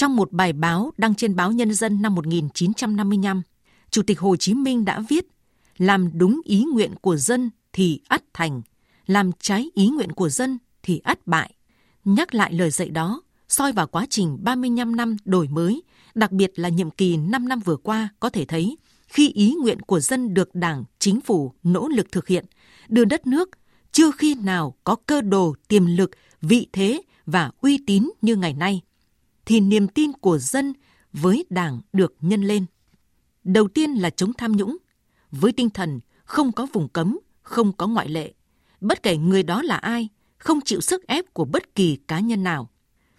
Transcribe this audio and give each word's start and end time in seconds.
Trong 0.00 0.16
một 0.16 0.32
bài 0.32 0.52
báo 0.52 0.92
đăng 0.96 1.14
trên 1.14 1.36
báo 1.36 1.52
Nhân 1.52 1.74
dân 1.74 2.02
năm 2.02 2.14
1955, 2.14 3.42
Chủ 3.90 4.02
tịch 4.02 4.20
Hồ 4.20 4.36
Chí 4.36 4.54
Minh 4.54 4.84
đã 4.84 5.00
viết 5.08 5.26
làm 5.78 6.18
đúng 6.18 6.40
ý 6.44 6.64
nguyện 6.72 6.94
của 7.00 7.16
dân 7.16 7.50
thì 7.72 8.00
ắt 8.08 8.22
thành, 8.34 8.62
làm 9.06 9.30
trái 9.40 9.70
ý 9.74 9.88
nguyện 9.88 10.12
của 10.12 10.28
dân 10.28 10.58
thì 10.82 10.98
ắt 10.98 11.26
bại. 11.26 11.54
Nhắc 12.04 12.34
lại 12.34 12.52
lời 12.52 12.70
dạy 12.70 12.90
đó, 12.90 13.22
soi 13.48 13.72
vào 13.72 13.86
quá 13.86 14.06
trình 14.10 14.38
35 14.42 14.96
năm 14.96 15.16
đổi 15.24 15.48
mới, 15.48 15.82
đặc 16.14 16.32
biệt 16.32 16.58
là 16.58 16.68
nhiệm 16.68 16.90
kỳ 16.90 17.16
5 17.16 17.48
năm 17.48 17.60
vừa 17.60 17.76
qua 17.76 18.08
có 18.20 18.30
thể 18.30 18.44
thấy 18.44 18.78
khi 19.06 19.32
ý 19.32 19.54
nguyện 19.62 19.80
của 19.80 20.00
dân 20.00 20.34
được 20.34 20.54
Đảng, 20.54 20.84
Chính 20.98 21.20
phủ 21.20 21.52
nỗ 21.62 21.88
lực 21.88 22.12
thực 22.12 22.28
hiện, 22.28 22.44
đưa 22.88 23.04
đất 23.04 23.26
nước 23.26 23.50
chưa 23.92 24.10
khi 24.10 24.34
nào 24.34 24.74
có 24.84 24.96
cơ 25.06 25.20
đồ, 25.20 25.54
tiềm 25.68 25.86
lực, 25.86 26.10
vị 26.42 26.66
thế 26.72 27.02
và 27.26 27.50
uy 27.60 27.78
tín 27.86 28.10
như 28.22 28.36
ngày 28.36 28.54
nay, 28.54 28.82
thì 29.50 29.60
niềm 29.60 29.88
tin 29.88 30.12
của 30.12 30.38
dân 30.38 30.72
với 31.12 31.44
Đảng 31.50 31.80
được 31.92 32.14
nhân 32.20 32.42
lên. 32.42 32.66
Đầu 33.44 33.68
tiên 33.68 33.90
là 33.90 34.10
chống 34.10 34.32
tham 34.38 34.56
nhũng, 34.56 34.76
với 35.30 35.52
tinh 35.52 35.70
thần 35.70 36.00
không 36.24 36.52
có 36.52 36.66
vùng 36.72 36.88
cấm, 36.88 37.18
không 37.42 37.72
có 37.72 37.86
ngoại 37.86 38.08
lệ. 38.08 38.32
Bất 38.80 39.02
kể 39.02 39.16
người 39.16 39.42
đó 39.42 39.62
là 39.62 39.76
ai, 39.76 40.08
không 40.38 40.60
chịu 40.64 40.80
sức 40.80 41.06
ép 41.06 41.34
của 41.34 41.44
bất 41.44 41.74
kỳ 41.74 41.96
cá 42.08 42.20
nhân 42.20 42.42
nào. 42.42 42.70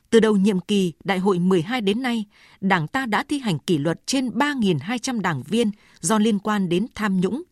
Từ 0.09 0.19
đầu 0.19 0.37
nhiệm 0.37 0.59
kỳ 0.59 0.93
Đại 1.03 1.19
hội 1.19 1.39
12 1.39 1.81
đến 1.81 2.01
nay, 2.01 2.25
Đảng 2.61 2.87
ta 2.87 3.05
đã 3.05 3.23
thi 3.23 3.39
hành 3.39 3.59
kỷ 3.59 3.77
luật 3.77 4.07
trên 4.07 4.29
3.200 4.29 5.21
đảng 5.21 5.43
viên 5.43 5.71
do 5.99 6.17
liên 6.17 6.39
quan 6.39 6.69
đến 6.69 6.85
tham 6.95 7.21
nhũng, 7.21 7.43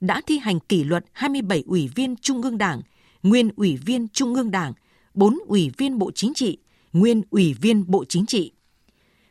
đã 0.00 0.20
thi 0.26 0.38
hành 0.38 0.60
kỷ 0.60 0.84
luật 0.84 1.04
27 1.12 1.62
ủy 1.66 1.88
viên 1.94 2.16
Trung 2.16 2.42
ương 2.42 2.58
Đảng, 2.58 2.80
nguyên 3.22 3.50
ủy 3.56 3.76
viên 3.76 4.08
Trung 4.08 4.34
ương 4.34 4.50
Đảng, 4.50 4.72
4 5.14 5.38
ủy 5.46 5.70
viên 5.76 5.98
Bộ 5.98 6.10
Chính 6.14 6.34
trị, 6.34 6.58
nguyên 6.98 7.22
ủy 7.30 7.54
viên 7.54 7.90
Bộ 7.90 8.04
Chính 8.04 8.26
trị. 8.26 8.52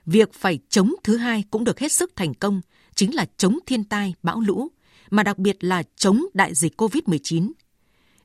Việc 0.05 0.33
phải 0.33 0.59
chống 0.69 0.93
thứ 1.03 1.17
hai 1.17 1.43
cũng 1.51 1.63
được 1.63 1.79
hết 1.79 1.91
sức 1.91 2.11
thành 2.15 2.33
công, 2.33 2.61
chính 2.95 3.15
là 3.15 3.25
chống 3.37 3.59
thiên 3.65 3.83
tai, 3.83 4.13
bão 4.23 4.39
lũ, 4.39 4.67
mà 5.09 5.23
đặc 5.23 5.37
biệt 5.37 5.63
là 5.63 5.83
chống 5.95 6.25
đại 6.33 6.55
dịch 6.55 6.81
COVID-19. 6.81 7.51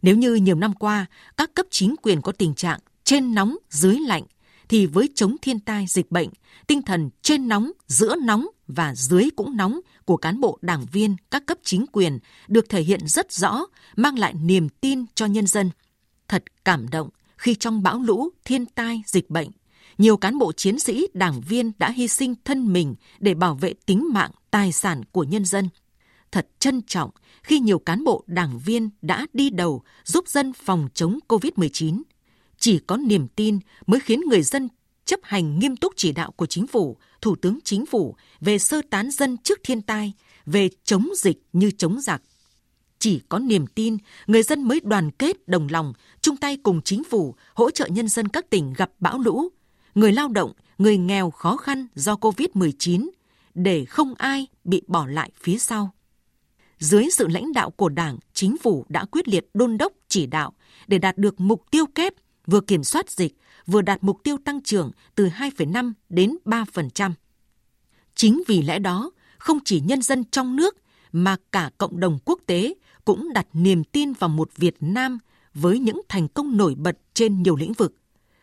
Nếu 0.02 0.16
như 0.16 0.34
nhiều 0.34 0.56
năm 0.56 0.74
qua, 0.74 1.06
các 1.36 1.54
cấp 1.54 1.66
chính 1.70 1.94
quyền 2.02 2.22
có 2.22 2.32
tình 2.32 2.54
trạng 2.54 2.80
trên 3.04 3.34
nóng, 3.34 3.56
dưới 3.70 3.96
lạnh, 4.06 4.22
thì 4.68 4.86
với 4.86 5.08
chống 5.14 5.36
thiên 5.42 5.60
tai 5.60 5.86
dịch 5.88 6.10
bệnh, 6.10 6.28
tinh 6.66 6.82
thần 6.82 7.10
trên 7.22 7.48
nóng, 7.48 7.70
giữa 7.86 8.16
nóng 8.16 8.46
và 8.66 8.94
dưới 8.94 9.28
cũng 9.36 9.56
nóng 9.56 9.80
của 10.04 10.16
cán 10.16 10.40
bộ 10.40 10.58
đảng 10.62 10.86
viên 10.92 11.16
các 11.30 11.46
cấp 11.46 11.58
chính 11.62 11.86
quyền 11.92 12.18
được 12.48 12.68
thể 12.68 12.82
hiện 12.82 13.00
rất 13.06 13.32
rõ, 13.32 13.66
mang 13.96 14.18
lại 14.18 14.34
niềm 14.34 14.68
tin 14.68 15.04
cho 15.14 15.26
nhân 15.26 15.46
dân. 15.46 15.70
Thật 16.28 16.44
cảm 16.64 16.90
động 16.90 17.08
khi 17.40 17.54
trong 17.54 17.82
bão 17.82 17.98
lũ, 17.98 18.30
thiên 18.44 18.66
tai, 18.66 19.02
dịch 19.06 19.30
bệnh, 19.30 19.48
nhiều 19.98 20.16
cán 20.16 20.38
bộ 20.38 20.52
chiến 20.52 20.78
sĩ, 20.78 21.06
đảng 21.14 21.40
viên 21.40 21.72
đã 21.78 21.90
hy 21.90 22.08
sinh 22.08 22.34
thân 22.44 22.72
mình 22.72 22.94
để 23.20 23.34
bảo 23.34 23.54
vệ 23.54 23.74
tính 23.86 24.08
mạng, 24.12 24.30
tài 24.50 24.72
sản 24.72 25.02
của 25.12 25.24
nhân 25.24 25.44
dân. 25.44 25.68
Thật 26.32 26.48
trân 26.58 26.82
trọng 26.82 27.10
khi 27.42 27.58
nhiều 27.58 27.78
cán 27.78 28.04
bộ 28.04 28.24
đảng 28.26 28.58
viên 28.58 28.90
đã 29.02 29.26
đi 29.32 29.50
đầu 29.50 29.82
giúp 30.04 30.28
dân 30.28 30.52
phòng 30.52 30.88
chống 30.94 31.18
COVID-19. 31.28 32.02
Chỉ 32.58 32.78
có 32.78 32.96
niềm 32.96 33.28
tin 33.28 33.58
mới 33.86 34.00
khiến 34.00 34.20
người 34.20 34.42
dân 34.42 34.68
chấp 35.04 35.20
hành 35.22 35.58
nghiêm 35.58 35.76
túc 35.76 35.92
chỉ 35.96 36.12
đạo 36.12 36.30
của 36.30 36.46
chính 36.46 36.66
phủ, 36.66 36.96
thủ 37.22 37.36
tướng 37.36 37.58
chính 37.64 37.86
phủ 37.86 38.16
về 38.40 38.58
sơ 38.58 38.82
tán 38.90 39.10
dân 39.10 39.36
trước 39.36 39.60
thiên 39.64 39.82
tai, 39.82 40.12
về 40.46 40.68
chống 40.84 41.08
dịch 41.16 41.42
như 41.52 41.70
chống 41.70 42.00
giặc. 42.00 42.22
Chỉ 43.00 43.20
có 43.28 43.38
niềm 43.38 43.66
tin, 43.66 43.96
người 44.26 44.42
dân 44.42 44.62
mới 44.62 44.80
đoàn 44.84 45.10
kết 45.10 45.48
đồng 45.48 45.68
lòng, 45.70 45.92
chung 46.20 46.36
tay 46.36 46.56
cùng 46.56 46.82
chính 46.82 47.04
phủ 47.04 47.34
hỗ 47.54 47.70
trợ 47.70 47.86
nhân 47.86 48.08
dân 48.08 48.28
các 48.28 48.50
tỉnh 48.50 48.72
gặp 48.72 48.90
bão 48.98 49.18
lũ, 49.18 49.48
người 49.94 50.12
lao 50.12 50.28
động, 50.28 50.52
người 50.78 50.98
nghèo 50.98 51.30
khó 51.30 51.56
khăn 51.56 51.86
do 51.94 52.14
COVID-19 52.14 53.08
để 53.54 53.84
không 53.84 54.14
ai 54.14 54.46
bị 54.64 54.82
bỏ 54.86 55.06
lại 55.06 55.30
phía 55.40 55.58
sau. 55.58 55.94
Dưới 56.78 57.08
sự 57.12 57.26
lãnh 57.26 57.52
đạo 57.52 57.70
của 57.70 57.88
Đảng, 57.88 58.18
chính 58.32 58.58
phủ 58.58 58.86
đã 58.88 59.04
quyết 59.04 59.28
liệt 59.28 59.46
đôn 59.54 59.78
đốc 59.78 59.92
chỉ 60.08 60.26
đạo 60.26 60.52
để 60.86 60.98
đạt 60.98 61.18
được 61.18 61.40
mục 61.40 61.70
tiêu 61.70 61.86
kép 61.86 62.14
vừa 62.46 62.60
kiểm 62.60 62.84
soát 62.84 63.10
dịch, 63.10 63.36
vừa 63.66 63.82
đạt 63.82 64.04
mục 64.04 64.20
tiêu 64.24 64.36
tăng 64.44 64.62
trưởng 64.62 64.90
từ 65.14 65.28
2,5 65.28 65.92
đến 66.08 66.36
3%. 66.44 67.12
Chính 68.14 68.42
vì 68.46 68.62
lẽ 68.62 68.78
đó, 68.78 69.10
không 69.38 69.58
chỉ 69.64 69.80
nhân 69.80 70.02
dân 70.02 70.24
trong 70.24 70.56
nước 70.56 70.76
mà 71.12 71.36
cả 71.52 71.70
cộng 71.78 72.00
đồng 72.00 72.18
quốc 72.24 72.40
tế 72.46 72.74
cũng 73.04 73.32
đặt 73.32 73.46
niềm 73.52 73.84
tin 73.84 74.12
vào 74.12 74.28
một 74.28 74.50
Việt 74.56 74.76
Nam 74.80 75.18
với 75.54 75.78
những 75.78 76.00
thành 76.08 76.28
công 76.28 76.56
nổi 76.56 76.74
bật 76.74 76.98
trên 77.14 77.42
nhiều 77.42 77.56
lĩnh 77.56 77.72
vực. 77.72 77.94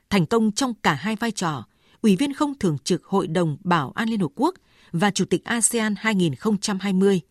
Thành 0.10 0.26
công 0.26 0.52
trong 0.52 0.74
cả 0.74 0.94
hai 0.94 1.16
vai 1.16 1.32
trò, 1.32 1.66
Ủy 2.02 2.16
viên 2.16 2.34
không 2.34 2.60
thường 2.60 2.78
trực 2.84 3.06
Hội 3.06 3.28
đồng 3.28 3.58
Bảo 3.64 3.92
an 3.96 4.10
Liên 4.10 4.20
Hợp 4.20 4.32
Quốc 4.36 4.56
và 4.92 5.12
Chủ 5.12 5.26
tịch 5.26 5.44
ASEAN 5.44 5.96
2020. 5.98 7.22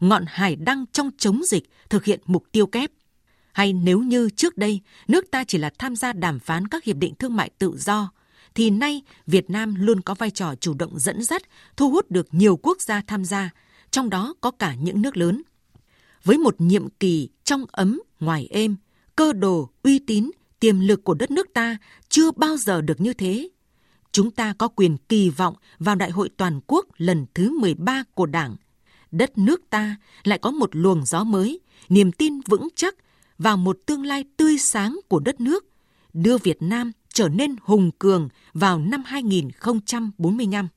Ngọn 0.00 0.24
hải 0.28 0.56
đăng 0.56 0.84
trong 0.92 1.10
chống 1.18 1.42
dịch 1.44 1.64
thực 1.90 2.04
hiện 2.04 2.20
mục 2.26 2.44
tiêu 2.52 2.66
kép– 2.66 2.90
hay 3.54 3.72
nếu 3.72 4.00
như 4.00 4.30
trước 4.36 4.58
đây 4.58 4.80
nước 5.08 5.30
ta 5.30 5.44
chỉ 5.44 5.58
là 5.58 5.70
tham 5.78 5.96
gia 5.96 6.12
đàm 6.12 6.38
phán 6.38 6.68
các 6.68 6.84
hiệp 6.84 6.96
định 6.96 7.14
thương 7.14 7.36
mại 7.36 7.50
tự 7.58 7.76
do, 7.78 8.10
thì 8.54 8.70
nay 8.70 9.02
Việt 9.26 9.50
Nam 9.50 9.74
luôn 9.78 10.00
có 10.00 10.14
vai 10.14 10.30
trò 10.30 10.54
chủ 10.54 10.74
động 10.74 10.98
dẫn 10.98 11.22
dắt, 11.22 11.42
thu 11.76 11.90
hút 11.90 12.10
được 12.10 12.28
nhiều 12.30 12.56
quốc 12.56 12.80
gia 12.80 13.02
tham 13.06 13.24
gia, 13.24 13.50
trong 13.90 14.10
đó 14.10 14.34
có 14.40 14.50
cả 14.50 14.74
những 14.74 15.02
nước 15.02 15.16
lớn. 15.16 15.42
Với 16.24 16.38
một 16.38 16.54
nhiệm 16.58 16.88
kỳ 16.88 17.28
trong 17.44 17.64
ấm, 17.72 18.00
ngoài 18.20 18.48
êm, 18.50 18.76
cơ 19.16 19.32
đồ, 19.32 19.70
uy 19.82 19.98
tín, 19.98 20.30
tiềm 20.60 20.80
lực 20.80 21.04
của 21.04 21.14
đất 21.14 21.30
nước 21.30 21.46
ta 21.54 21.76
chưa 22.08 22.30
bao 22.30 22.56
giờ 22.56 22.80
được 22.80 23.00
như 23.00 23.12
thế. 23.12 23.48
Chúng 24.12 24.30
ta 24.30 24.54
có 24.58 24.68
quyền 24.68 24.96
kỳ 24.96 25.30
vọng 25.30 25.54
vào 25.78 25.94
Đại 25.94 26.10
hội 26.10 26.28
Toàn 26.36 26.60
quốc 26.66 26.86
lần 26.96 27.26
thứ 27.34 27.58
13 27.58 28.04
của 28.14 28.26
Đảng. 28.26 28.56
Đất 29.10 29.38
nước 29.38 29.70
ta 29.70 29.96
lại 30.24 30.38
có 30.38 30.50
một 30.50 30.70
luồng 30.72 31.06
gió 31.06 31.24
mới, 31.24 31.60
niềm 31.88 32.12
tin 32.12 32.40
vững 32.40 32.68
chắc 32.76 32.94
vào 33.38 33.56
một 33.56 33.78
tương 33.86 34.04
lai 34.06 34.24
tươi 34.36 34.58
sáng 34.58 35.00
của 35.08 35.20
đất 35.20 35.40
nước, 35.40 35.66
đưa 36.12 36.38
Việt 36.38 36.62
Nam 36.62 36.92
trở 37.12 37.28
nên 37.28 37.56
hùng 37.62 37.90
cường 37.98 38.28
vào 38.52 38.78
năm 38.78 39.02
2045. 39.06 40.68